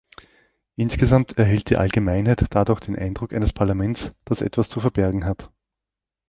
Insgesamt 0.77 1.37
erhält 1.37 1.69
die 1.69 1.77
Allgemeinheit 1.77 2.43
dadurch 2.49 2.79
den 2.79 2.95
Eindruck 2.95 3.33
eines 3.33 3.53
Parlaments, 3.53 4.15
das 4.25 4.41
etwas 4.41 4.67
zu 4.67 4.79
verbergen 4.79 5.25
hat. 5.25 5.51